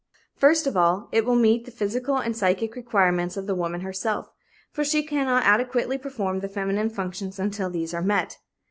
[0.35, 4.31] First of all, it will meet the physical and psychic requirements of the woman herself,
[4.71, 8.39] for she cannot adequately perform the feminine functions until these are met.